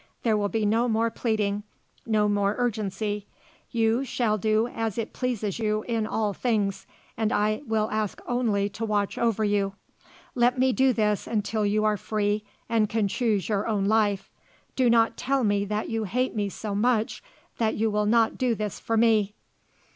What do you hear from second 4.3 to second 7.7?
do as it pleases you in all things, and I